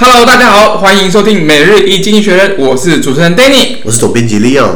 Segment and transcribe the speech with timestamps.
[0.00, 4.70] Hello，大家好，欢迎收听每日一经济学人，我是主持人 Danny，我是总编辑 Leon。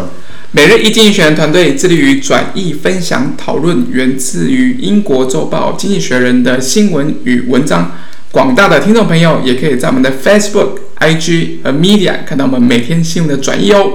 [0.51, 7.93] 每日一经济学人团队致力于转译、分享、讨论源自于英国周报《经济学人》的新闻与文章。
[8.33, 13.93] 广大的听众朋友也可以在我们的 Facebook、IG 和 Media 看到我们每天新闻的转译哦。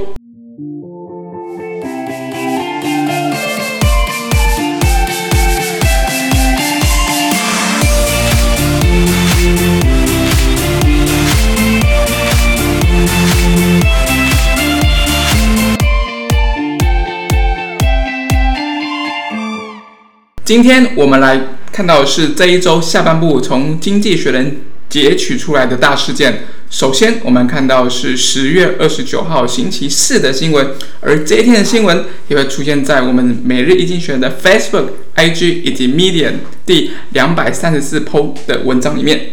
[20.47, 21.41] 今天我们来
[21.73, 24.49] 看到的是这一周下半部从《经济学人》
[24.87, 26.45] 截取出来的大事件。
[26.69, 34.85] 首先，我们看到是十月二十九号星期四的新闻，而这一天的新闻也会出现在我们每日一经济学人的 Facebook、
[35.17, 39.31] IG 以及 Medium 第两百三十四 po 的文章里面。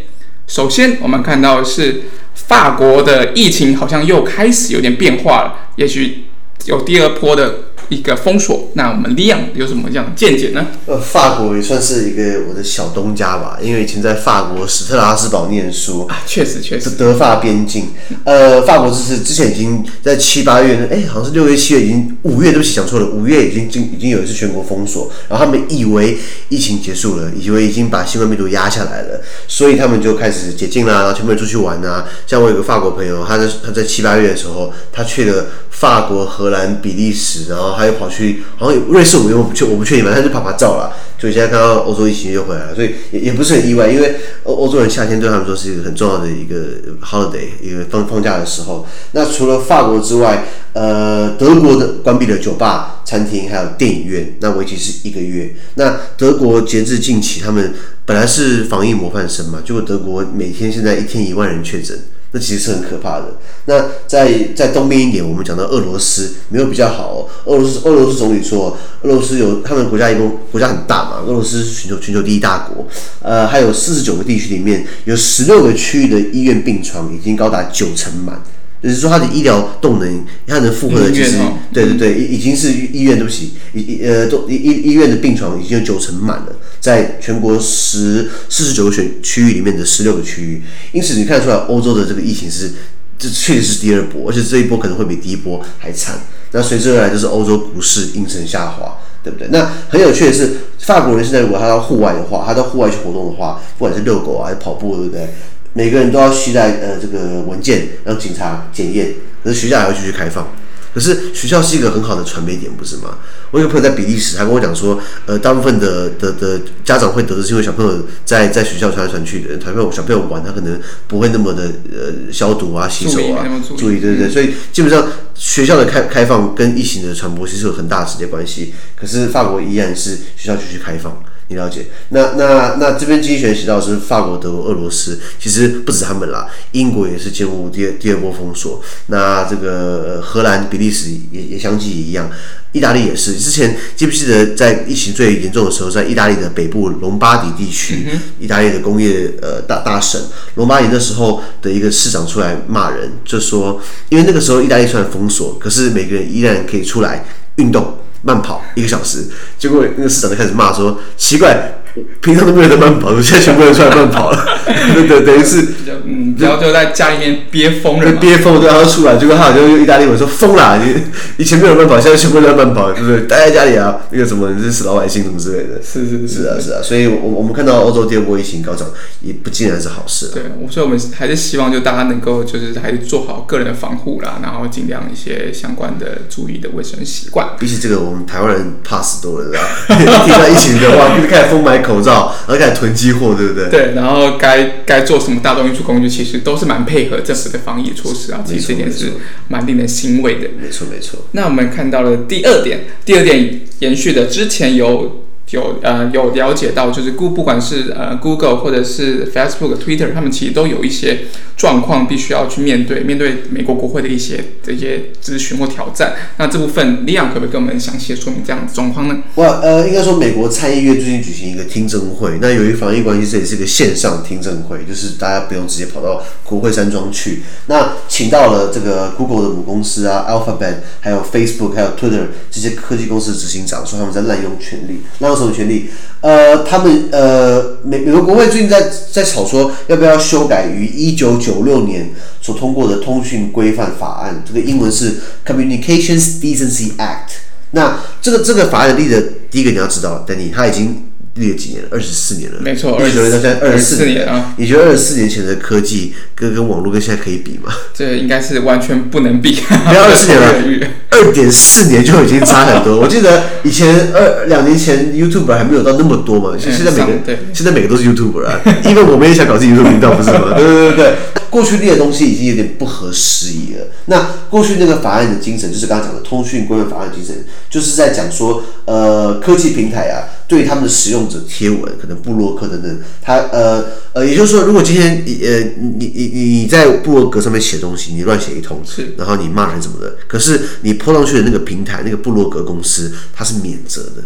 [0.49, 2.03] 首先，我们看到是
[2.35, 6.25] 法国的疫情好像又开始有点变化了，也许
[6.65, 7.67] 有第二波的。
[7.89, 10.67] 一个封锁，那我们 Leon 有什么样的见解呢？
[10.87, 16.91] 呃，法国也算是一个我的小东家吧，因为以前在法国史特拉斯堡念书啊，确实确实。
[16.91, 17.89] 德法边境，
[18.25, 26.17] 呃，法国就是之前已经在七八月，哎，好像是六月七月，已经五月对不起讲错了，五月已经已经有一次全国封锁，然后他们以为
[26.49, 32.07] 疫情结束了，以为已经把新冠病毒压下来了，所以他们就开始解禁啦，然后全部人出去玩啊。
[32.27, 37.74] 像我有个法国朋友，他在他在七八月的时候，他去了法国、荷兰、比利时，然后。
[37.75, 40.97] 还有跑去，好像瑞士，我又不确，我不确定，反正他就拍拍照了。
[41.19, 46.57] 所以现在看到欧洲疫情又回来了，所以也也不是很意外，因为欧欧洲人夏天对他们说是一个很重要的一个
[47.03, 48.87] holiday，一个放放假的时候。
[49.13, 55.55] 那除了法国之外，呃，德国的关闭了酒吧、餐厅，还有电影院，那为期是一个月。
[55.77, 57.73] 那德国截至近期，他们
[58.05, 61.99] 本来是防疫模范生嘛，结果德国每天现在一天一万人确诊。
[62.35, 63.27] 那其实是很可怕的。
[63.67, 67.29] 那在在东边一点，我们讲到俄罗斯没有比较好。
[67.45, 72.85] 俄罗斯俄罗斯总理说，俄罗斯有他们国家一共国家很大嘛，俄罗斯是全球全球第一大国，
[73.23, 78.43] 呃，还有四十九个地区里面有十六个区域的医院病床已经高达九成满。
[78.85, 81.39] 就是说，它的医疗动能，它能负荷的，其实，
[81.73, 90.63] 对对对，已已经是医院，对不起，医呃，都医医医院的病床已经有九成满了，在全国十四十九个选区域里面的十六个区域，
[90.93, 92.73] 因此你看出来，欧洲的这个疫情是，
[93.19, 96.21] 这确实是第二波，而且这一波可能会比第一波还惨。
[96.53, 99.49] 那随之而来就是欧洲股市应声下滑，对不对？
[99.51, 105.31] 那很有趣的是，法国人现在如果他到户外的话，他到户外去活动的话，不管是遛狗啊，还是跑步，对不对？
[105.75, 110.49] 每个人都要携带呃这个文件让警察检验，可是学校还会继续开放。
[110.95, 113.19] 可是学校是一个很好的传媒点，不是吗？
[113.51, 114.97] 我有个朋友在比利时，他跟我讲说，
[115.27, 123.45] 呃，大部分的的的家长会得知是因为小朋友在在学校传来传去的，小朋友小朋友玩，他可能不会那么的呃消毒啊、洗手啊，
[123.77, 128.73] 注意，对对对，所以基本上学校的开开放跟疫情的传播其实有很大的直接关系。
[128.95, 131.21] 可是法国依然是学校继续开放。
[131.49, 131.87] 你了解？
[132.09, 138.83] 那那那这边经济学写到是法国、德国、俄罗斯，其实不止他们啦，英国也是进入第二第二波封锁。
[139.09, 142.31] 那这个荷兰、比利时也也相继一样，
[142.73, 143.35] 意大利也是。
[143.35, 148.09] 之前记不记得在疫情最严重的时候，在意大利的北部隆巴底地区，
[148.41, 150.19] 意大利的工业呃大大省
[150.55, 153.79] 隆巴底那时候的一个市长出来骂人，就说，
[154.09, 157.27] 因为那个时候意大利虽然封锁，可是每个人依然可以出来
[157.57, 157.99] 运动。
[158.25, 159.27] 慢跑一个小时，
[159.59, 161.81] 结果那个市长就开始骂说：“奇怪。”
[162.21, 164.47] 平常都没有在慢跑，现在全部人出来慢跑了，
[164.95, 165.65] 对对，等于是，
[166.05, 170.95] 嗯，然后就在家里面憋疯了，憋疯，对，然后出来，结果他好像用意大利文说疯了，你
[171.37, 173.21] 以前没有慢跑，现在全部都在慢跑，对不对？
[173.27, 178.89] 待在家里啊，那个什么，你是死老百姓什么之类的，是是是，是啊是啊，所以我我们看到欧洲第二波疫情高涨，
[179.21, 180.31] 也不尽然是好事。
[180.35, 187.51] 对，所以我们还是希望就大家能够就是还是做好个人的防护啦，然后尽量一些相关的注意的卫生习惯。
[187.59, 189.57] 比起这个，我们台湾人怕死多了，
[189.87, 193.69] 听 到疫情的话，就开始疯买口罩，然后开始囤积货，对不对？
[193.69, 198.43] 对，然后该该做什么大众运输工具，其实都是蛮配合政府的防疫措施啊。
[198.45, 199.13] 其实这点是
[199.49, 200.49] 蛮令人欣慰的。
[200.61, 201.27] 没错，没错。
[201.33, 205.24] 那我们看到了第二点，第二点延续的之前有。
[205.51, 211.27] 有呃有了解到，就是不不管是呃 Google 或者是 Facebook、Twitter，他们其实都有一些
[211.57, 216.15] 状况必须要去面对，面对美国国会的一些这些咨询或挑战。
[216.39, 219.23] 那这部分 Leon 可不可以跟我们详细的说明这样的状况呢？
[219.35, 227.43] 我呃，应该说美国参议院最近举行一个听证会，那由于防疫关系，这也是一个线上听证会，就是大家不用直接跑到国会山庄去。
[227.67, 235.91] 那请到了这个 Google 的母公司啊，Alphabet，还有 Facebook，还有 Twitter 这些科技公司的执行长，说他们在滥用权力，那什么权利？
[236.21, 247.43] 呃，他们呃美美国国会最近在在吵说要不要修改于一九九六年所通过的通讯规范法案，这个英文是 Communications Decency Act。
[247.71, 251.09] 那这个这个法案的例子，第一个你要知道等你他已经。
[251.35, 251.89] 历了几年了？
[251.91, 252.61] 二十四年了。
[252.61, 254.55] 没错，二十年到现在二十四年啊！
[254.57, 257.73] 你觉得二十四年前的科技跟跟网络跟现在可以比吗？
[257.93, 259.55] 这应该是完全不能比。
[259.55, 262.99] 不要二十四年了，二点四年就已经差很多。
[263.03, 270.55] 我记得以前二两年前 YouTuber 还没有到那么多嘛，现在每个现在每个都是 YouTube 了啊， 因为我们也想搞自己 YouTube 频道，不是吗？
[270.57, 271.15] 对对对对。
[271.51, 273.87] 过去列的东西已经有点不合时宜了。
[274.07, 285.59] 那过去那个法案的精神，就是刚刚讲的通讯规范法案精神，就是在讲说，呃，科技平台啊，对他们的使用者贴文，可能部落客等等，他呃呃，也就是说，如果今天呃
[285.99, 294.23] 你你你你在布洛格上面写东西，你乱写一通，是，然后你骂人什么的，可是你 po 上去的那个平台，那个布洛格公司，它是免责的，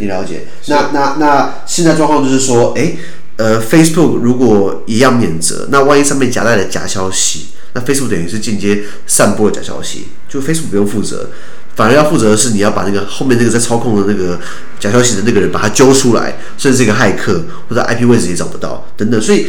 [0.00, 0.46] 你了解？
[0.66, 2.96] 那那那现在状况就是说，哎。
[3.38, 11.30] 呃，Facebook 如果一样免责，那万一上面夹带了假消息，那 Facebook 等于是间接散播了假消息，就 Facebook 不用负责，
[11.78, 14.36] 反而要负责的是你要把那个后面那个在操控的那个
[14.80, 19.20] 假消息的那个人把他揪出来，甚至是一个骇客或者 IP 位置也找不到等等。
[19.20, 19.46] 所以，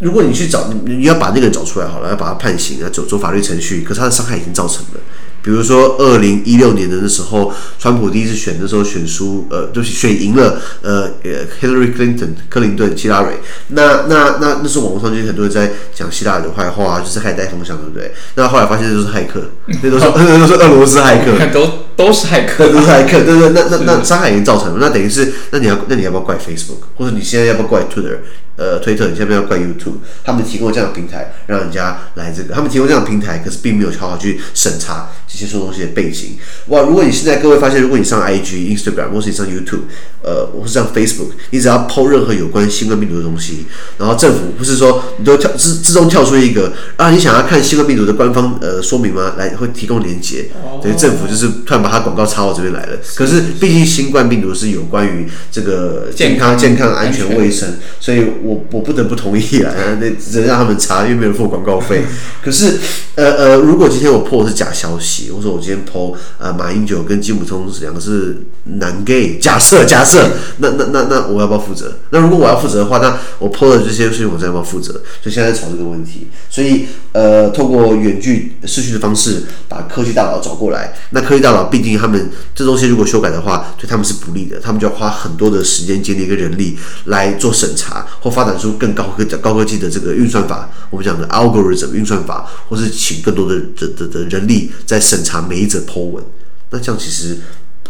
[0.00, 5.00] 如果你去找你，你要把那个人找出来好了，要把他判刑，要走走法律程序，可是他的伤害已经造成了。
[5.44, 13.34] 比如说，二零一六年的那时候，川普第一次选的时候选输，呃，就是选赢了，呃，呃，Hillary Clinton，克林顿，希拉蕊。
[13.68, 18.10] 那那那那时候网络上就很多人在讲希拉蕊的坏话，就是开始带风向，对不对？
[18.36, 19.50] 那后来发现这都是骇客，
[19.82, 23.50] 那都是 那都是俄罗斯骇客，都都是骇客，都是骇客，对对。
[23.50, 28.16] 那那那伤害已经造成了，那等于是，那你要那你要不要怪 Facebook，或者你现在要不要怪 Twitter？
[28.56, 36.36] 呃，推特，你现在不要怪 YouTube，他们提供这样的平台，让人家来这个，他们提供这样的平台，可是并没有好好去审查这些说东西的背景。
[36.68, 39.80] 哇，如果你现在各位发现，如果你上 IG、Instagram，或是你上 YouTube，
[40.22, 43.66] 呃，或是上 Facebook，你只要 po 任何有关新冠病毒的东西，
[43.98, 49.34] 然后政府不是说你都跳自自动跳出一个啊，你想要看新冠病毒的官方呃说明吗？
[49.36, 50.44] 来，会提供连接，
[50.80, 52.98] 等于政府就是突然把它广告插到这边来了。
[53.16, 57.68] 可是毕竟新冠病毒是有关于这个健康、健康、安全、卫生，
[57.98, 58.22] 所以。
[58.44, 62.02] 我我不得不同意啊，那只能让他们查，因为没人付广告费。
[62.44, 62.78] 可是，
[63.14, 71.96] 呃呃，如果今天我 po 的是假消息，或者我今天 po 呃马英九跟金溥聪两个是男 gay，假设假设， 那那那那我要不要负责？
[72.10, 74.92] 那如果我要负责的话，那我 po 的这些事情我再要不要负责？
[75.22, 76.28] 所以现在在吵这个问题。
[76.50, 80.92] 所以呃，透过远距视讯的方式把科技大佬找过来。
[81.12, 86.76] 那科技大佬毕竟他们这东西如果修改的话，对他们是不利的，他们就要花很多的时间、精力跟人力
[87.06, 88.34] 来做审查或。
[88.34, 96.24] 发展出更高科高科技的这个运算法，我们讲的 algorithm 运算法，或是请更多的的的的人力在审查每一则 po 文，
[96.70, 97.38] 那这样其实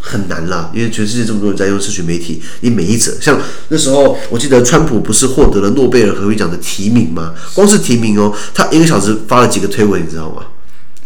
[0.06, 7.32] 很难啦，因为全世界这么多人在用社群媒体，你每一则像那时候，我记得川普不是获得了诺贝尔和平奖的提名吗？
[7.54, 10.42] 光是提名哦，他一个小时发了几个推文，你知道吗？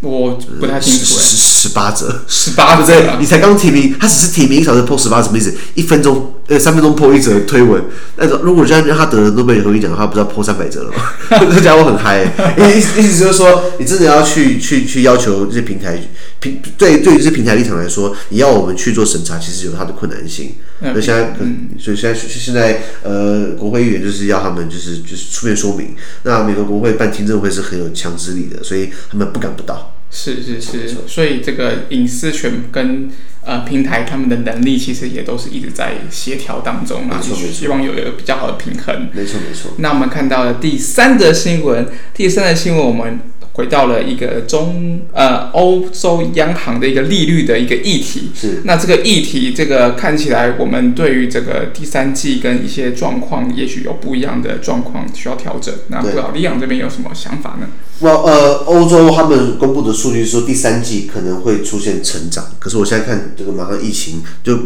[0.00, 5.52] 我不太清楚，十十八折，十八个对，你才刚提名，他只是提名一小时 po 十八，什么意思？
[5.75, 7.82] 一分钟呃三分钟 po 一折推文，
[8.16, 11.02] 那如果这样让他得了诺贝尔和平奖的话，不知道 po 三百折了吗？
[11.52, 12.22] 这家伙很嗨，
[12.56, 15.99] 意意思就是说，你真的要去去去要求这些平台
[16.38, 20.54] 平对对于这些平台立场来说，你要我们去做审查，其实有它的困难性。
[20.81, 25.96] 那现在，嗯，所以现在现在呃，国会议员就是要他们就是就是出面说明。
[26.22, 29.92] 那美国国会办听证会是很有强制力的，所以他们不敢不到。
[30.10, 33.10] 是是是，所以这个隐私权跟
[33.44, 39.08] 呃平台他们的能力，其实也都是一直在协调当中啊，就是希望有一个比较好的平衡。
[39.12, 39.72] 没错没错。
[39.78, 43.20] 那我们看到了第三则新闻，第三则新闻我们。
[43.54, 55.74] 回到了一个中呃欧洲央行的一个利率的一个议题，是那这个议题，这个看起来我们对于这个第三季跟一些状况，也许有不一样的状况需要调整。
[55.88, 57.66] 那不知道李昂这边有什么想法呢？
[58.00, 64.57] 我呃，欧洲他们公布的数据说第三季可能会出现成长，可是我现在看这个马上疫情就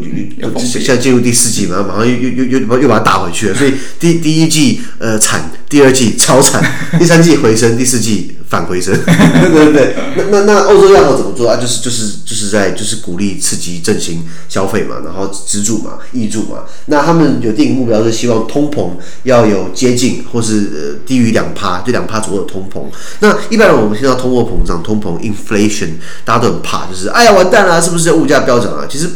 [0.59, 6.63] 现在进入第四季嘛，马上又又又又又把它打回去了，所以第第一季呃惨，第二季超惨，
[6.99, 8.37] 第三季回升，第四季。
[8.53, 11.57] 反回升， 对对对，那那那欧洲央行怎么做啊？
[11.57, 16.65] 就是就是就是在就是鼓励刺激振兴消费嘛，然后资助嘛，挹助嘛。
[16.85, 18.91] 那他们有定目标，是希望通膨
[19.23, 22.83] 要有接近或是呃低于两趴，就两趴左右的通膨。
[23.23, 25.91] 那一般人我们听到通货膨胀、通膨 （inflation），
[26.25, 28.85] 大家都很怕，就是哎呀完蛋了，是不是物价飙涨啊？
[28.91, 29.09] 其实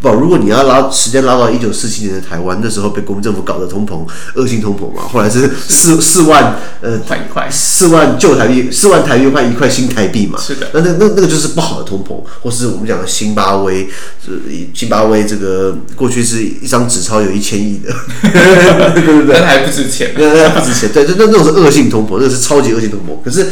[0.00, 4.04] 不，如果你要拉时间拉到一九四七年的台湾，那时候被国民政府搞的通膨，
[4.34, 8.68] 恶性通膨嘛，后来是四四万呃换一块，四万旧台币。
[8.72, 10.38] 四万台台币换一块新台币嘛。
[10.40, 10.70] 是的。
[10.72, 13.86] 那那那那个就是不好的通膨，或是我们讲的津巴威，
[14.72, 17.92] 津巴威这个过去是一张纸钞有一千亿的，
[18.22, 18.32] 对
[19.04, 23.22] 对 对，那还不值钱，那还不值钱，对，那那那种是恶性通膨，那个是超级恶性通膨。
[23.22, 23.51] 可是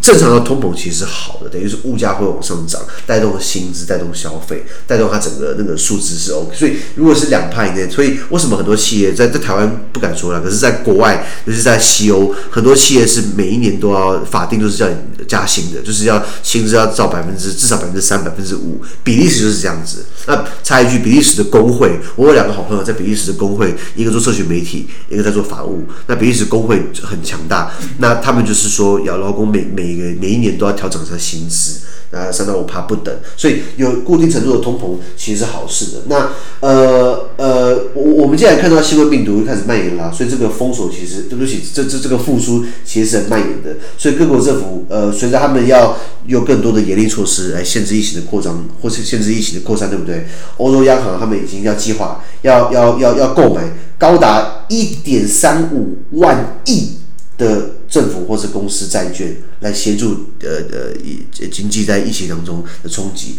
[0.00, 6.54] 正常的通膨其实是好的，等于是物价会往上涨，带动薪资，带动消费，带动它整个那个数字是 OK。
[6.54, 14.94] 所以如果是两派以内，所以为什么很多企业在在台湾不敢说了，可是在国外，尤其是在西欧，很多企业是每一年都要法定都是叫你
[15.26, 18.80] 加薪的，就是要薪资要照百分之至少百分之三、百分之五。
[19.02, 20.04] 比利时就是这样子。
[20.26, 25.84] 那插一句，比利时的工会，我有两个好朋友在比利时的工会，一个做社群媒体，一个在做法务。
[26.06, 31.80] 那比利时工会很强大，那他们就是说，要劳工每每个每一年都要调整一下薪资。
[32.10, 35.98] 啊，三到五趴不等，所以有固定程度的通膨其实是好事的。
[36.06, 36.30] 那
[36.60, 43.76] 呃呃，我我们既然看到新冠病毒开始蔓延了，所以这个封锁其实对不起，这这这个复苏其实是很蔓延的。
[43.98, 50.26] 所以各国政府呃，随着他们要有更多的严厉措施来限制疫情的扩张，或是限制疫情的扩散，对不对？
[50.56, 56.92] 欧洲央行他们已经要计划要要要要购买高达一点三五万亿
[57.38, 63.36] 的政府或是公司债券来协助呃呃经济在疫情当中的冲击，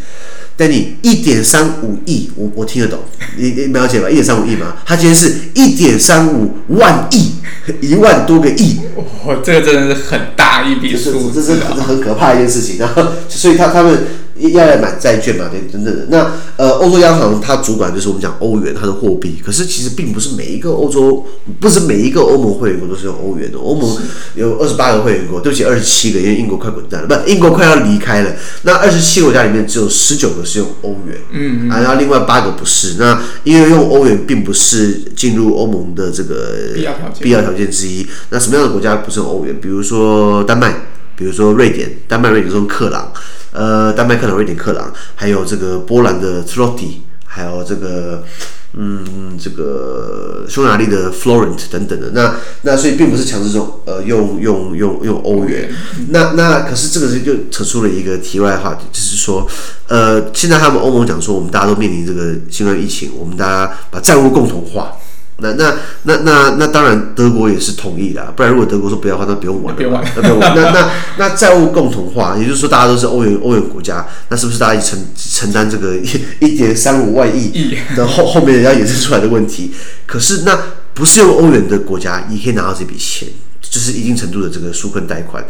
[0.57, 2.99] 但你一点三五亿，我我听得懂，
[3.37, 4.09] 你你了解吧？
[4.09, 7.33] 一点三五亿嘛，他今天是一点三五万亿，
[7.81, 8.79] 一万多个亿，
[9.25, 12.77] 哇，这个真的是很大一笔数字，这是很可怕的一件事情。
[12.79, 14.03] 然后，所以他他们。
[14.39, 15.49] 要来买债券嘛？
[15.51, 16.07] 对，等等的。
[16.09, 19.41] 那呃，欧洲央行它主管就是我们讲欧元，它的货币。
[19.45, 21.25] 可是其实并不是每一个欧洲，
[21.59, 23.57] 不是每一个欧盟会员国都是用欧元的。
[23.57, 23.97] 欧盟
[24.35, 28.31] 有二十八个会员国，对不起，二十七个，因为英国快滚蛋了，不，英国快要离开了。
[28.63, 32.95] 那二十七个国家里面只有十九个是用欧元，嗯，嗯，啊，然后另外八个不是。
[32.97, 38.05] 那因为用欧元并不是进入欧盟的这个必要条件，必要条件之一。
[38.29, 39.55] 那什么样的国家不是用欧元？
[39.61, 40.73] 比如说丹麦，
[41.19, 43.11] 比如说瑞典，丹麦、瑞典是用克朗。
[43.51, 48.23] 呃，丹麦克朗、瑞典克朗，还有这个波兰的 troty 还有这个，
[48.73, 52.11] 嗯，这个匈牙利的 florent 等等的。
[52.13, 55.69] 那那所以并不是强制这种呃用用用用欧元。
[56.09, 59.45] 那那可是这个是就扯出了一个题外话题，就是说，
[59.87, 64.93] 呃，现在他们欧盟讲说，我们大家都面临这个新冠疫情，我们大家把债务共同化。
[65.41, 69.77] 那那那那那当然，德国也是同意的，不然如果德国说不要的话，那不用玩了。
[69.77, 70.09] 别玩了。
[70.15, 75.97] 那那那那债务共同化，也就是说大家都是欧元欧元国家，那是不是大家一承承担这个
[76.39, 79.73] 一点三五万亿的后后面人家衍生出来的问题？
[80.05, 80.57] 可是那
[80.93, 83.27] 不是用欧元的国家也可以拿到这笔钱，
[83.69, 85.45] 就是一定程度的这个纾困贷款。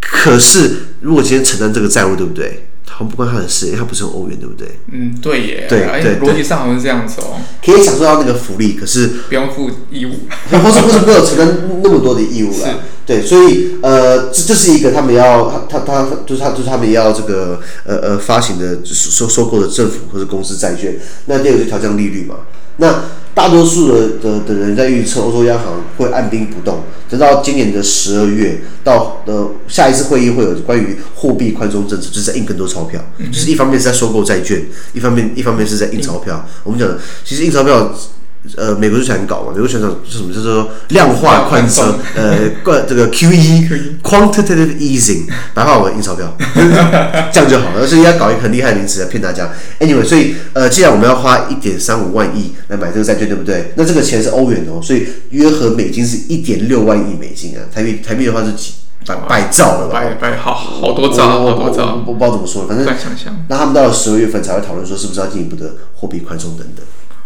[0.00, 2.66] 可是如果今天承担这个债务，对不对？
[2.92, 4.80] 好像不关他的事，因为他不是用欧元，对不对？
[4.90, 5.66] 嗯，对耶。
[5.68, 7.40] 对对，逻辑上好像是这样子哦。
[7.64, 10.10] 可以享受到那个福利，可是不用负义务。
[10.50, 12.80] 不是不是没有承担那么多的义务了。
[13.06, 20.98] 对，所以呃，这这是一个他们要他他他就是他就是他们要这个呃呃发行的收收购的政府或者公司债券。
[21.26, 22.36] 那第二个就调降利率嘛。
[22.80, 34.60] 那大多数的的的人在预测欧洲央行会按兵不动，直到今年的十二月到的下一次会议会有关于货币宽松政策，就是在印更多钞票，就是一方面是在收购债券，
[34.92, 36.44] 一方面一方面是在印钞票。
[36.64, 37.94] 我们讲的其实印钞票。
[38.56, 40.32] 呃，美国就想搞嘛，美国选手是什么？
[40.32, 41.84] 就是说量化宽松，
[42.16, 46.34] 呃，冠这个 QE，quantitative easing，白话文印钞票，
[47.30, 47.86] 这样就好了。
[47.86, 49.50] 所以要搞一个很厉害的名词来骗大家。
[49.78, 53.72] Anyway，所以呃，既然我们要花一点三五万亿来买这个债券，对不对？
[53.76, 57.60] 那这个钱是欧元哦，所以约合美金是一点六万亿美金啊。
[57.70, 58.72] 台币台币的话是几
[59.04, 60.00] 百百兆了吧？
[60.00, 62.86] 百百好好多兆，好多兆，我不知道怎么说，反正
[63.48, 66.82] 那他们到了十二月份才会讨论说是不是要进一步的货币宽松等等。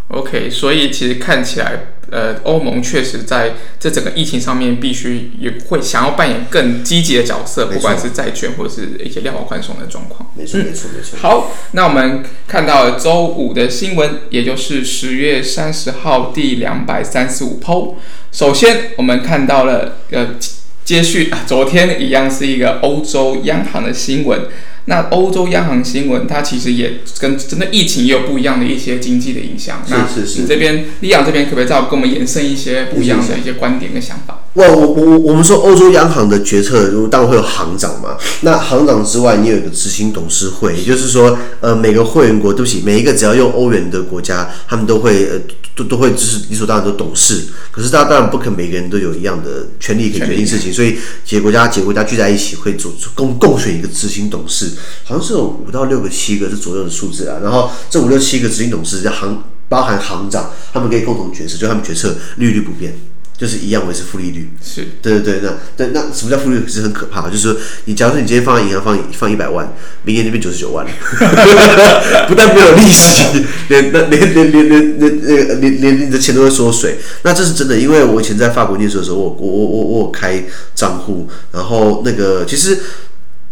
[0.09, 10.31] OK，所以其实看起来，呃，欧盟确实在这整个疫情上面，必须也会想要扮演更积极的角色，不管是债券或者是一些量化宽松的状况。
[10.35, 11.17] 没错，没错，没错。
[11.19, 17.95] 好，那我们看到了周五的新闻，也就是十月三十号第两百三十五 PO。
[18.31, 20.35] 首先，我们看到了呃，
[20.83, 24.41] 接续昨天一样是一个欧洲央行的新闻。
[24.85, 29.83] 那欧洲央行新闻，它其实也跟真的疫情也有不一样的一些经济的影响。
[29.87, 30.41] 是是是。
[30.41, 34.41] 你这边，李阳这边可不可以再跟我们延伸一些不一样的一些观点跟想法？
[34.53, 38.15] 哇我我我们说欧洲央行的决策，当然会有行长嘛。
[38.41, 45.41] 那行长之外，你有一个执行董事会，也就是说，呃，每个会员国，对不起，每一个只要用欧元的国家，他们都会呃
[45.75, 47.47] 都 都会就是理所当然的董事。
[47.69, 54.71] 可是大家当然不可能每个人都有一样的权利可以决定事情，所以几个国家几个国家聚在一起会组共共选一个执行董事。
[55.03, 62.95] 好像是有五到六个、七个这左右的数字啊，然后这五六七个执行董事，叫行包含行长，他们可以共同决策，就他们决策利率不变。
[63.37, 64.49] 就是一样维持负利率。
[64.63, 66.65] 是，对对对，那那那什么叫负利率？
[66.65, 67.53] 是很可怕，就是说
[67.83, 69.73] 你假如说你今天放在银行放放一百万，
[70.05, 70.91] 明年就变九十九万了，
[72.29, 76.97] 不但没有利息，连那连连连连连那个连连你的钱都会缩水。
[77.23, 82.79] 那这是真的，因为我以前在法国念书的时候，我我我我我开账户，然后那个其实。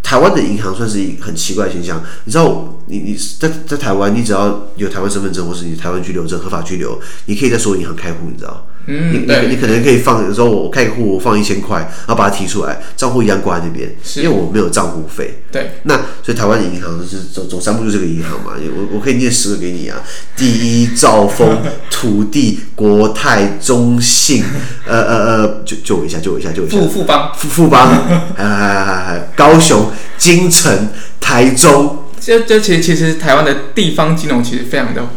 [0.03, 8.67] 台湾的银行算是一很奇怪的现象，你知道，你你在在台湾，你只要有台湾身份证或是你台湾居留证合法居留，你可以在所有银行开户，你知道。
[8.85, 15.41] 嗯，你你你可能可以放，有时候我开个户，我放一千块，然后把它提出来，账户一样挂在那边，因为我没有账户费。
[15.51, 20.01] 对，那所以台湾的银行就是走走三步就是这个银行嘛，我我可以念十个给你啊，
[20.35, 24.43] 第一兆丰、土地、国泰、中信，
[24.85, 26.77] 呃呃呃，救救我一下，救我一下，救我一下。
[26.77, 27.87] 富富邦，富富邦，
[28.35, 30.89] 还还还还还高雄、金城、
[31.21, 35.07] 台中，这这其实其实台湾的地方金融其实非常的。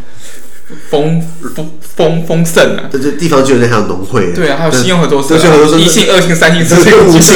[0.90, 1.22] 丰
[1.54, 2.84] 丰丰丰盛啊！
[2.92, 4.32] 这这地方就有点像农会。
[4.34, 7.34] 对啊，还有信用合作社、合作社、一信、二信、三信、四信、五信，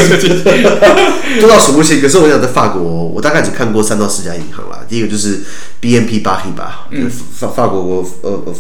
[1.41, 2.01] 多到数不清。
[2.01, 4.81] 可是我想在法国，我大概只看过三到四家银行啦。
[4.87, 5.41] 第一个就是
[5.81, 8.55] BNP Paribas，法法国国呃呃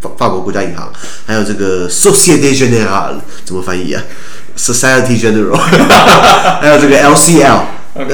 [0.00, 0.90] 法法国国家银行，
[1.26, 4.02] 还有这个 Société Générale，怎么翻译啊
[4.56, 5.54] ？Society General，
[6.62, 7.60] 还有这个 LCL。
[7.92, 8.04] 呃，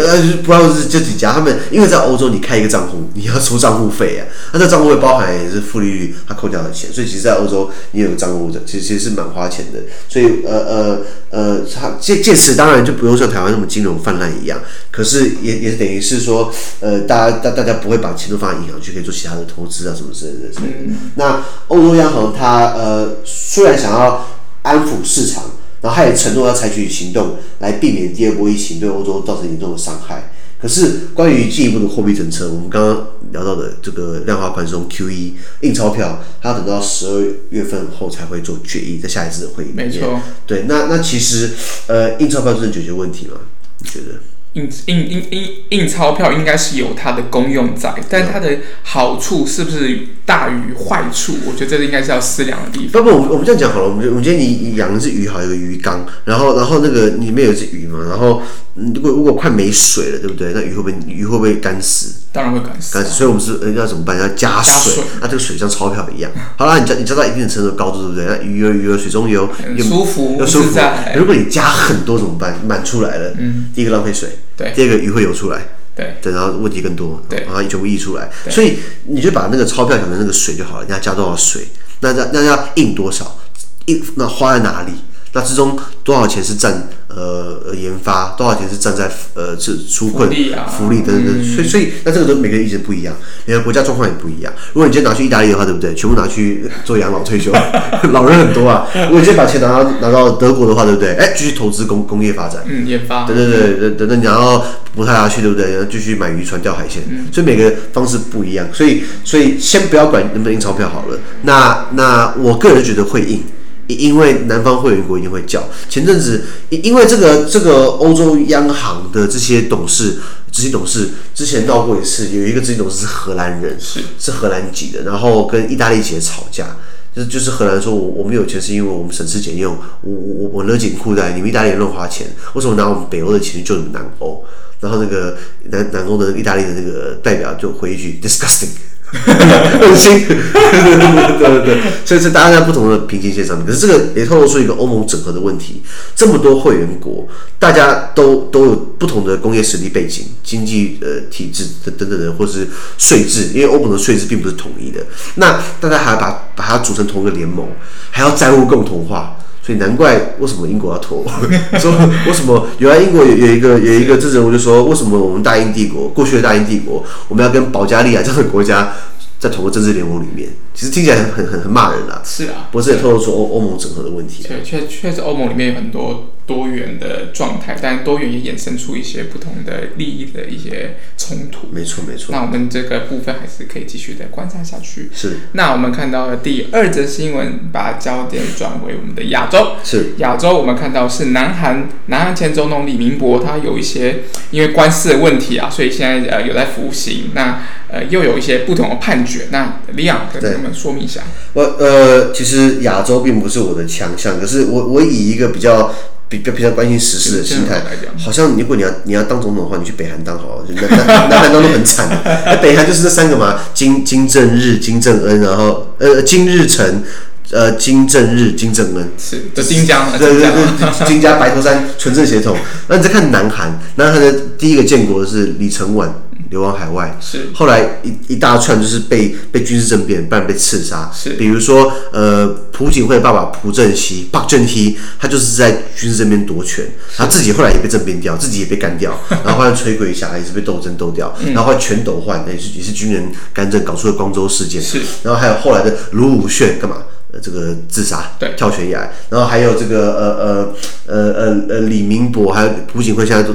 [0.42, 9.80] 不知道是这几家，他们因为在欧洲，你开一个账户，你要收账户费啊，那这账户会包含也是负利率，它扣掉的钱，所以其实，在欧洲你有个账户的，其实其实是蛮花钱的。
[10.08, 10.98] 所以，呃呃
[11.30, 14.58] 呃，它借借此当然就不用像台湾那么金融泛滥一样，
[14.90, 20.94] 可是也也是等于是说，呃，大家大大家不会把钱都放在银行去，可以做其他的投资啊什么之类的之类的。
[21.16, 24.26] 那欧洲央行它呃虽然想要
[24.62, 25.44] 安抚市场。
[25.86, 30.32] 然后他也承诺要采取行动来避免第二波疫情对欧洲造成严重的伤害。
[30.60, 39.86] 可是关于进一步的货币政策，我们刚刚聊到的这个量化宽松 QE 印钞票，它要等到十二月份后才会做决议，在下一次的会议里面。
[39.86, 40.20] 没错。
[40.44, 41.50] 对，那那其实
[41.86, 43.34] 呃，印钞票真的解决问题吗？
[43.78, 44.18] 你觉得？
[44.56, 51.34] 印印印印印钞票应该是有它的功用在，但它的好处是不是大于坏处？
[51.46, 53.04] 我觉得这个应该是要思量的地方。
[53.04, 53.88] 不不，我们我们这样讲好了。
[53.88, 58.40] 我们我们今天你养一只鱼，好，有个鱼缸，然后然后那个里面有一只鱼嘛，然后
[58.76, 60.52] 如果如果快没水了，对不对？
[60.54, 62.14] 那鱼会不会鱼会不会干死？
[62.30, 62.92] 当然会干死。
[62.92, 64.18] 干死，所以我们是呃要怎么办？
[64.18, 66.30] 要加水，那这个水像钞票一样。
[66.58, 68.26] 好了，你加你加到一定的程度高度，对不对？
[68.26, 70.78] 那鱼儿鱼儿水中游，舒服又舒服。
[71.16, 72.54] 如果你加很多怎么办？
[72.66, 74.38] 满出来了，嗯，第一个浪费水。
[74.56, 81.68] 对，第二个鱼会游出来，对，对，然后问题更多，对，然后全部溢出来，所以你就把那个钞票想成那个水就好了，你要加多少水，
[82.00, 83.38] 那那那要印多少，
[83.86, 84.92] 印那花在哪里？
[85.32, 94.52] 那之中多少钱是占呃研发，多少钱是站在呃是纾困福利、啊、福利等等，嗯、所以所以那这个都每个人意见不一样，每个国家状况也不一样。
[94.72, 95.94] 如果你今天拿去意大利的话，对不对？
[95.94, 97.52] 全部拿去做养老退休，
[98.12, 98.86] 老人很多啊。
[98.94, 101.14] 如果你今天把钱拿到拿到德国的话，对不对？
[101.16, 105.72] 哎，继续投资工工业发展，嗯，研发，对对对，等等你然后葡萄牙去，对不对？
[105.72, 108.66] 然后继续买渔船钓海鲜，嗯、所以每个方式不一样。
[108.72, 111.18] 所以所以先不要管能不能印钞票好了。
[111.42, 113.42] 那那我个人觉得会印。
[113.86, 115.62] 因为南方会员国一定会叫。
[115.88, 120.18] 前阵子，因为这个这个欧洲央行的这些董事、
[120.50, 126.76] 执行董事之前闹过一次，有一个执行董事是荷兰人，是是荷兰籍的，然后跟意大利籍吵架，
[127.14, 134.44] 就是就是荷兰说我我们有钱是因为我们省吃俭用，我我我勒紧裤带，你们意大利人乱花钱，为什么拿我们北欧的钱去救你们南欧？
[134.78, 135.38] 然后那个
[135.70, 138.68] 南南欧的意大利的那个代表就回一句 disgusting。
[139.16, 143.64] 恶心， 对对对，所以是大家在不同的平行线上面。
[143.64, 145.82] 可是这个也透露出一个欧盟整合的问题。
[146.14, 147.26] 这么多会员国，
[147.58, 155.00] 大家都都有不同的工业实力背景、经济呃体制等等等的，或是税制，因为欧盟的税制并不是统一的。
[155.36, 157.68] 那大家还要把把它组成同一个联盟，
[158.10, 159.36] 还要债务共同化。
[159.66, 161.30] 所以难怪为什么英国要脱欧？
[161.80, 161.90] 说
[162.28, 168.92] 为什么原来英国有有一个有一个政治人物就说，为什么我们大英帝国过去的大英帝国，我们要跟保加利亚这样的国家
[169.40, 170.48] 在同个政治联盟里面？
[170.76, 172.22] 其实听起来很很很很骂人啦。
[172.24, 174.44] 是啊，不是也透露出欧欧盟整合的问题。
[174.44, 176.32] 对确确实，欧盟里面有很多。
[176.46, 181.66] 多元的状态，但多元也衍生出一些不同的利益的一些冲突。
[181.72, 182.28] 没错，没错。
[182.30, 185.10] 那我们这个部分还是可以继续的观察下去。
[185.12, 185.38] 是。
[185.54, 189.72] 那我们看到的第二则新闻，把焦点转为我们的亚洲。
[189.82, 190.12] 是。
[190.18, 194.20] 亚洲，我们看到是南韩，南韩前总统李明博，他有一些
[194.52, 197.32] 因为官司的问题啊，所以现在呃有在服刑。
[197.34, 199.46] 那呃又有一些不同的判决。
[199.50, 201.22] 那李昂跟我们说明一下。
[201.54, 205.92] 我呃，其实亚洲并不是我的强项，可是我我以一个比较。
[206.28, 207.80] 比较比较关心时事的心态，
[208.18, 212.56] 好像如果你要你要当总统的话，你去北韩当好了，南南南韩当都很惨的。
[212.60, 217.04] 北韩就是这三个嘛，金金正日、金正恩，然后呃金日成、
[217.52, 222.56] 呃金正日、金正恩是的，金江，对对对，金家白头山纯正血统。
[222.88, 226.12] 那你再看南韩，南韩的第一个建国的是李承晚。
[226.50, 227.48] 流亡海外，是。
[227.54, 231.10] 后来一一大串就是被被军事政变，不然被刺杀。
[231.12, 236.84] 是，比如说，呃，朴槿惠爸爸朴正熙，朴正熙，他就是在军事政变夺权，
[237.16, 247.02] 他自己后来也被政变掉，自己也被干掉， 然后后来崔圭夏也是被斗争斗掉，然后全斗焕也是也是军人干政搞出了光州事件，是，然后还有后来的卢武铉干嘛？
[247.32, 250.74] 呃，这个自杀，对，跳悬崖，然后还有这个呃呃
[251.06, 253.52] 呃呃呃李明博，还有朴槿惠现在都。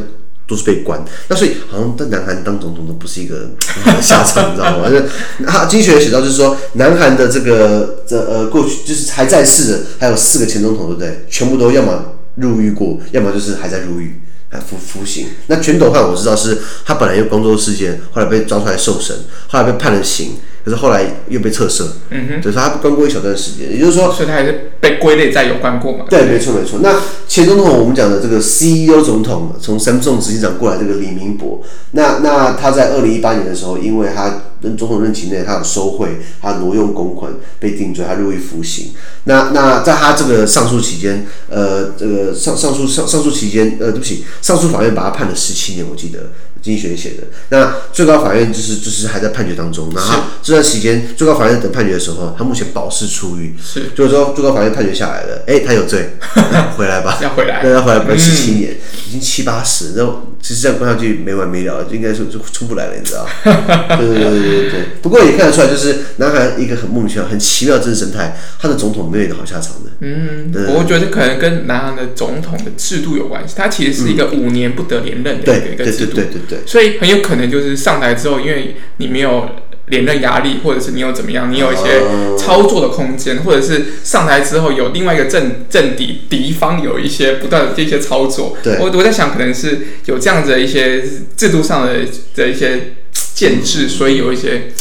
[0.51, 4.89] 都是被关，那所以好像在南韩当总统都不是一个很好的下场，你知道吗？
[5.47, 11.25] 他经济学写到就是说，南韩的这个这呃过去就是还在世的还有四个前总统，对不对？
[11.29, 15.27] 全部都要么入狱过，要么就是还在入狱还服服刑。
[15.47, 19.15] 那全斗焕我知道是他本来有光州事件，后来被抓出来受审，
[19.47, 20.35] 后来被判了刑。
[20.63, 26.05] 可是后来又被撤赦，嗯哼，就是他关过一小段时间，也就是说，所以他还是被归类在有关过嘛？
[26.09, 26.79] 对，没错没错。
[26.81, 38.91] 那前总统我们讲的这个 CEO 总统，从 Samsung 执行长过来这个李明博，那那他在二零一八年的时候，因为他任总统任期内他有收贿，他挪用公款被定罪，他入狱服刑。
[39.23, 46.31] 那那在他这个上诉期间，呃，这个上上诉上上诉期间，呃，对不起，上诉法院把他判了十七年，我记得。
[46.61, 56.11] 经济学写的，那最高法院就是就是还在判决当中，然后这段时间最高法院等判决的时候，他目前保释出狱，是，就是说最高法院判决下来了，哎，他有罪，
[56.77, 58.75] 回来吧，要回来，对，要回来，不十七年，
[59.07, 63.27] 已经七八十，然后其实这样关下去没完没了，应该是就出不来了，你知道？
[63.97, 64.79] 对对对对对对。
[65.01, 69.91] 不过也看得出来，就是南韩一个很莫名其妙、很奇妙的政治生态，他的总统没有一个好下场的。
[70.01, 76.50] 嗯，我觉得可能跟南韩的总统的制度有关系，他其实是一个五年不得连任的一个制度，对对对对。
[76.50, 79.49] 对，所以很有可能就是上台之后，因为你没有
[79.87, 82.01] 连任压力，或者是你有怎么样，你有一些
[82.37, 88.57] 操作的空间，或者是上台之后有另外一个政政敌敌方有一些不断的这些操作。
[88.63, 91.03] 对，我我在想，可能是有这样子的一些
[91.35, 92.93] 制度上的的一些
[93.33, 94.71] 建制，所以有一些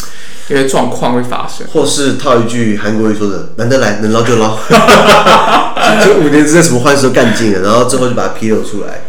[0.49, 1.67] 一些状况会发生。
[1.73, 4.59] 或是套一句韩国语说的：“难得来，能捞就捞。
[6.07, 9.01] ”就五年之内什么坏事都干尽了，然后最后就把它披露出来。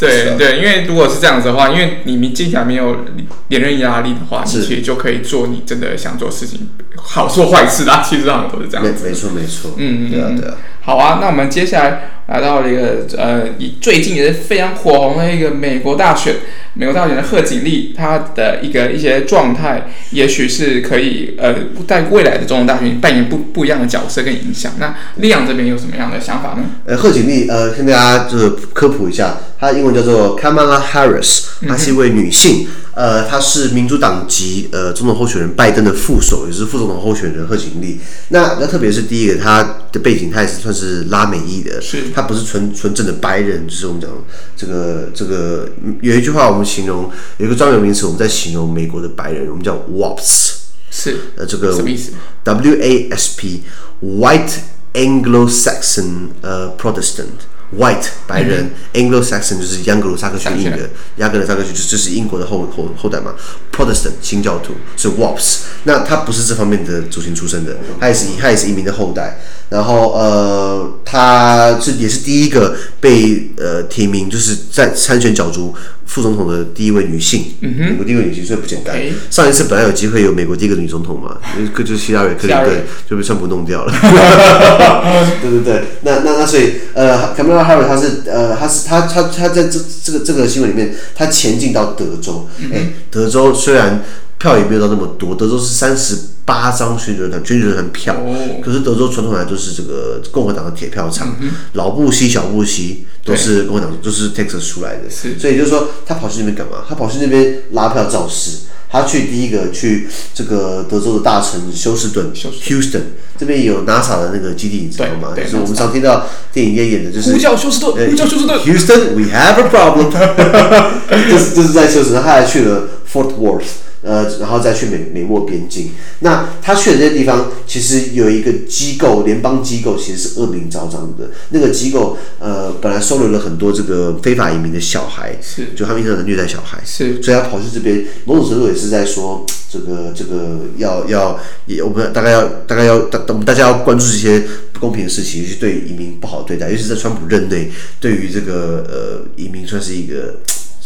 [0.00, 3.04] 对对，因为如果是这样子的话，因为你你接下来没有
[3.48, 8.02] 连任压力的话，你其实就可以做你真的想做事情，好做坏事啦。
[8.04, 9.06] 其实上都是这样子。
[9.06, 9.72] 没错没错。
[9.76, 10.56] 嗯嗯，对啊对啊。
[10.82, 16.36] 好啊，那我们接下来来到了一个呃，以最近也是非常火红的一个美国大选，
[16.74, 21.52] 美国大选的贺锦丽，她的一个一些状态，也许是可以呃，
[21.88, 24.74] 在未来的总统大选扮演不不一样的角色跟影响。
[24.78, 26.64] 那立阳这边有什么样的想法呢？
[26.84, 32.64] 呃，贺锦丽呃，跟大家就是科普一下，她英文叫做 Kamala Harris，她是一位女性。
[32.64, 38.00] 嗯呃，她是民主党籍呃总统候选人拜登的副手，也是副总统候选人贺锦丽。
[38.28, 39.62] 那那特别是第一个，她
[39.92, 44.10] 的背景她也是算是拉美裔的，是，他不是纯纯正的白人，就是我们讲
[44.54, 45.68] 这个这个
[46.02, 50.52] 有一句话我们形容有一个专有名词，我们在形容美国的白人，我们叫 WASP，
[50.90, 52.12] 是呃这个什么意思
[52.44, 53.62] ？W A S P
[54.02, 54.52] White
[54.92, 57.48] Anglo-Saxon 呃 Protestant。
[57.78, 63.32] White 白人、嗯、Anglo-Saxon 就是盎格鲁撒克逊印的，盎格鲁撒克逊就就是英国的后后后代嘛。
[63.80, 69.40] Protestant 新教徒是 WASP，那他不是这方面的族群出身的，他也是他也是移民的后代。
[69.70, 75.72] 然后呃，他是也是第一个被呃提名，就是在参选角逐
[76.04, 78.96] 副总统的第一位女性，嗯、美国第一位女性，所以不简单。
[79.30, 81.38] 上一次本来有机会有美国第一个女总统嘛，
[81.76, 83.92] 就就是希拉里克林顿就被川普弄掉了。
[85.40, 94.02] 对对对，那那那所以呃，卡梅拉哈里他是呃，他是他他他在这这个这个新闻里面，他前进到德州，哎、嗯，德州虽然。
[94.40, 98.16] 票也没有到那么多，德州是三十八张选举人选举人票，
[98.64, 101.36] 可是德州传统来都是这个共和党的铁票场，
[101.74, 106.82] 老布希、小布希都是共和党，都是 Texas 出来的，所以就是说他跑去那边干嘛？
[106.88, 113.02] 他跑去那边拉票造势，他去第一个去这个德州的大城休斯顿，Houston
[113.38, 115.32] 这边有 NASA 的那个基地，你知道吗？
[115.36, 120.10] 就是我们常听到电影院演的，就是呼叫休斯顿，呼叫休斯顿，Houston，we have a problem，
[121.30, 123.89] 就是就是在休斯顿，他还去了 Fort Worth。
[124.02, 125.90] 呃，然后再去美美墨边境。
[126.20, 131.30] 那他去的这些地方，其实有一个机构，联邦机构其实是恶名昭彰的。
[131.50, 150.36] 那个机构，呃，本来收留了很多这个非法移民的小孩，是，就他们经常虐待小孩，是，所以他跑去这边，某种程度也是在说，这个这个要要也，我们大概要大概要大我们，大家要关注这些不公平的事情，尤其对移民不好对待，尤其是在川普任内，对于这个呃移民算是一个。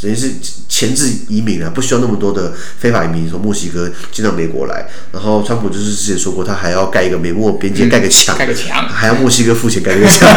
[0.02, 0.30] 等于是
[0.68, 4.86] 前置移民啊，不需要那么多的非法移民从墨西哥进到美国来。
[5.12, 10.28] 然后川普就是之前说过，他还要盖一个美墨边界，盖个墙，盖个墙，还要墨西哥付钱盖个 墙。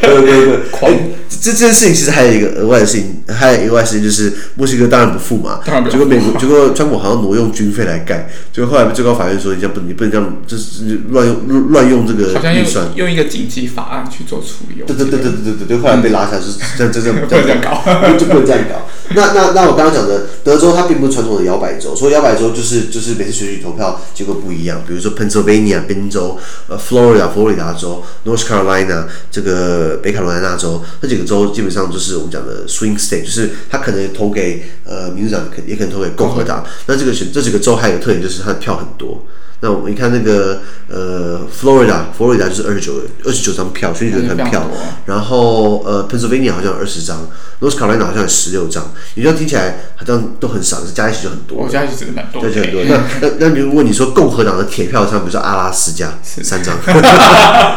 [0.00, 0.92] 对 对对，狂。
[1.40, 5.96] 这这件事情其实还有一个额外的事情，还有额外的事情就是墨西哥当然不付嘛，当然不付。
[5.96, 14.84] 结果美国，结果川普好像挪用军费来盖，结果后来最高法院说，你这样不，你不能这样，就是乱用乱用这个预算，用一个紧急法案去做处理。
[14.86, 17.82] 对对对对对对对，后来被拉下来是这样这样这样搞，
[18.32, 18.86] 就不能这样搞。
[19.14, 32.12] 那那那我刚刚讲的德州，它并不是传统的摇摆州，所以摇摆州就是就是每次选举投票结果不一样，比如说 Pennsylvania 宾州，呃，Florida 佛罗里达州，North Carolina 这个北卡罗来纳州，这几个州基本上就是。
[32.22, 36.64] 我们讲的 swing state，就是他可能投给呃民主党，可也可能投给共和党。
[36.86, 39.26] 那这个选这几个州还有个特点，就是它的票很多。
[39.64, 42.94] 那我们一看那个呃，Florida，佛罗里达就是二十九
[43.24, 44.68] 二十九张票，选举人票。
[45.06, 47.28] 然后呃，Pennsylvania 好像有二十张
[47.60, 48.92] ，North Carolina 好像有十六张。
[49.14, 51.68] 你这样听起来好像都很少，是加一起就很多。
[51.68, 52.42] 加一起真的蛮多。
[52.42, 52.82] 对，就很多。
[52.88, 56.76] 那那那如果你说共和党的铁票仓，比如说阿拉斯加三张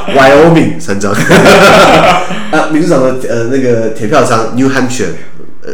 [0.08, 5.14] ，Wyoming 三张，啊， 民主党的呃那个铁票仓 New Hampshire。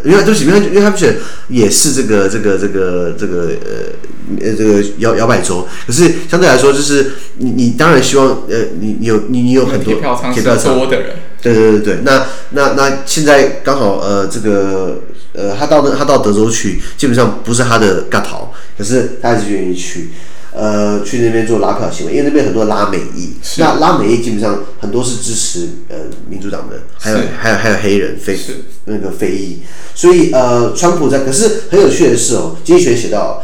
[0.04, 1.16] 因为对不起，因为因为他们选
[1.50, 10.02] 也是这个这个这个这个呃呃这个摇摇摆州，可是相对来说，就是你你当然希望呃你你有你你有很多铁
[10.42, 20.12] 票仓，多的人，对对对对，那那那现在刚好呃这个呃他到他到德州去，基本上不是他的嘎头，可是他还是愿意去。
[20.54, 25.96] 呃，去那边做拉票行为，因为那边很多拉美裔，那拉美裔基本上很多是支持呃
[26.30, 28.38] 民主党的，还有还有还有黑人非
[28.84, 29.60] 那个非裔，
[29.96, 33.42] 所以呃，川普在，可是很有趣的是哦，经济学写到，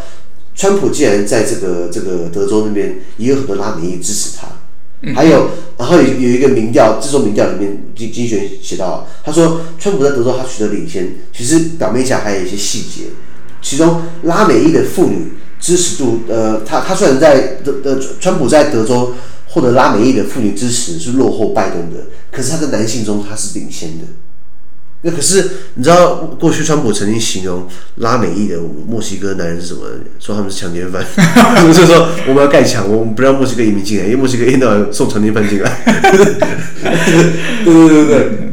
[0.54, 4.48] 川普竟然在这个这个德州那边也有很多拉美裔支持他，
[5.04, 13.04] 嗯、还有然后有有一个民调，这种民调里面经经济学写到，他说川普在德州他取得领先，其实表面下还有一些细节，
[13.62, 15.32] 其中拉美裔的妇女。
[15.60, 19.14] 支持度，呃，他他虽然在德呃，川普在德州
[19.48, 24.06] 获得拉美裔的妇女支持是落后拜登的，可是他在男性中他是领先的。
[25.02, 27.68] 那可是你知道过去川普曾经形容
[27.98, 29.82] 拉美裔的墨西哥男人是什么？
[30.20, 31.06] 说他们是强奸犯，
[31.64, 35.84] 就是说我们要盖墙，我们不让墨西哥移民进来，因为墨西哥一天到送强奸犯进来。
[37.64, 38.06] 对对对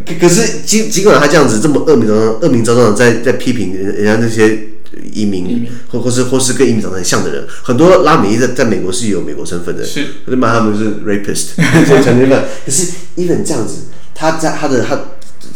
[0.04, 4.73] 对，可是尽尽管他这样子这么恶名昭彰、恶名昭彰的在在批评人人家那些。
[5.12, 11.56] 移民，或或是或是跟移民长得很像的人，很多拉美裔在在美国是有美国身份的，是，就骂他们是 rapist，
[12.02, 12.44] 强奸犯。
[12.64, 14.98] 可是 even 这样子，他在他的他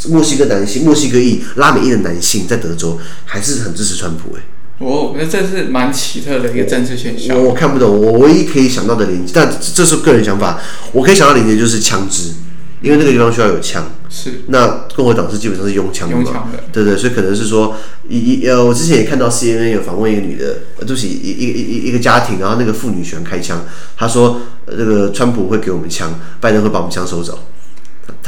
[0.09, 4.43] 墨西哥男性、墨西哥裔、拉美裔的男性在德州还是很支持川普哎。
[4.79, 7.37] 哦，那这是蛮奇特的一个政治现象。
[7.37, 10.61] 我我看不懂，我唯一可以想到的连接，但这是个人想法，
[10.93, 12.31] 我可以想到连接就是枪支。
[12.81, 14.43] 因为那个地方需要有枪，是。
[14.49, 17.75] 那共和党是基本上是拥枪的嘛，对对，所以可能是说，
[18.09, 23.65] 一一呃，我之前也看到 CNN 有访问一个女的，呃，就是一一一一一个家庭，然后那个妇女喜欢开枪，
[23.97, 27.39] 她说，那个川普会给我们枪，拜登会把我们枪收走，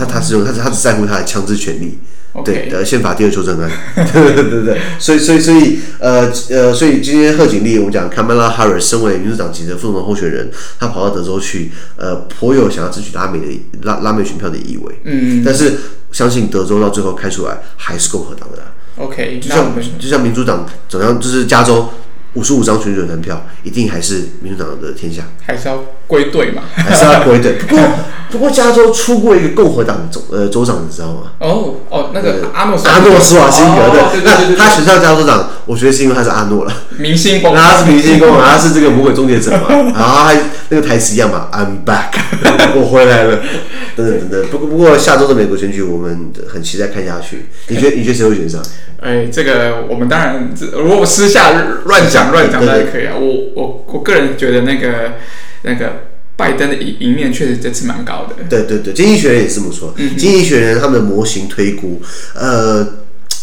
[0.01, 1.99] 他他是用他他只在乎他的枪支权利。
[2.45, 3.69] 对，呃，宪法第二修正案，
[4.13, 15.01] 对对对对，所以所以所以，呃呃，所以今天贺锦丽，我们讲 Kamala Harris 身为民主党籍的副总统候选人，他跑到德州去，呃，颇有想要争取拉美的拉拉美选票的意味。
[15.05, 15.75] 嗯，但是
[16.13, 18.63] 相信德州到最后开出来还是共和党的。
[18.97, 21.89] OK，就像就像民主党怎样，就是加州。
[22.35, 26.63] 五十五张选举人票，一定还是民主党的天下，还是要归队嘛？
[26.75, 27.53] 还是要归队。
[27.53, 27.85] 不过，
[28.33, 31.31] 不过加州出过一个共和党的州呃州长，你知道吗？
[31.39, 40.37] 哦哦，那个阿诺阿诺施瓦辛格的，那他选上加州长，我觉得是因为他是阿诺了，明星公，他是明星公，他是这个魔鬼终结者嘛，然后还
[40.71, 42.19] 那个台词一样嘛，I'm back，
[42.75, 43.39] 我回来了，
[43.95, 44.51] 等等等等。
[44.51, 47.47] 不过不过下周的美国选举，我们很期待看下去。
[47.69, 48.61] 你觉得你觉得谁会选上？
[49.01, 51.53] 哎，这个我们当然，如果私下
[51.87, 53.15] 乱讲乱讲那也可以啊。
[53.19, 55.15] 我我我个人觉得那个
[55.63, 56.05] 那个
[56.37, 58.35] 拜登的赢赢面确实这次蛮高的。
[58.49, 59.93] 对对对，经济学人也是这么说。
[59.97, 62.01] 嗯，经济学人他们的模型推估，
[62.35, 62.87] 呃，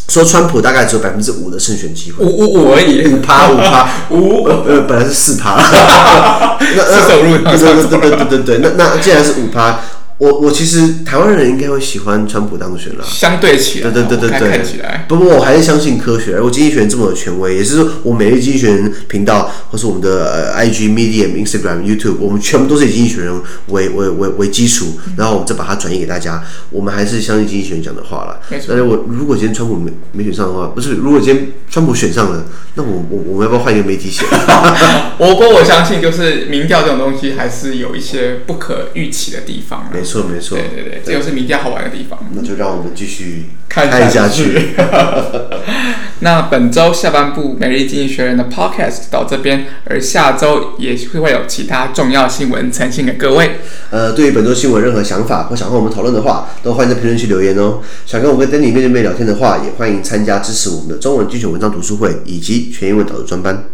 [0.07, 5.55] 说川普大概只有百分之五的胜选机会，五五五而已，五趴五趴 五呃本来是四趴，
[6.59, 9.79] 那四舍五入对对对对对对，那那既然是五趴。
[10.17, 15.05] 我我其实台湾人应该会喜欢川普当选了，相对起来，对对对对对，看起来。
[15.07, 26.43] 不过我还是相信科学，而我经济学人这么有权威，也是说我每日经济学人频道或是我们的呃 IG、Medium、Instagram、YouTube，我们全部都是以经济学人为为为为基础，然后我们再把它转移给大家。
[26.71, 28.39] 我们还是相信经济学人讲的话了。
[28.49, 28.65] 没错。
[28.69, 34.25] 但是我如果今天川普没没选上的话，不是，如果今天川普选上了，那我我我们要不要换一个媒体写？
[35.19, 39.87] 我不过我相信，就是民调这种东西还是有一些不可预期的地方。
[40.07, 42.17] 错没错，对对对，这就是米迪亚好玩的地方。
[42.33, 44.69] 那就让我们继续看下去。
[46.21, 53.59] 那本周下半部《每日经济学人》的 Podcast 到这边，而下周也会会有其他重要新闻呈现给各位。
[53.91, 57.81] 呃，对于本周新闻任何想法或想和我们讨论的话，都欢迎在评论区留言哦。
[58.05, 63.65] 想跟我跟 Danny 面对面聊天的话，也欢迎参加支持我们的中文精选文章读书会以及全英文导读专班。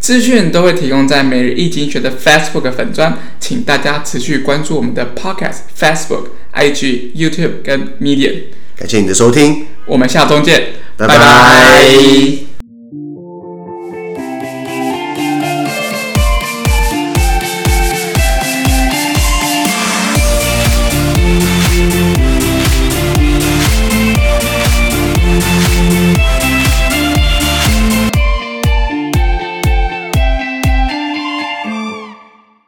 [0.00, 8.44] 资讯都会提供在每日一经济学的 Facebook 粉专，请大家持续关注我们的 Podcast、Facebook、IG、YouTube 跟 Medium。
[8.76, 11.18] 感谢你的收听，我们下周见，拜拜。
[11.18, 12.49] 拜拜。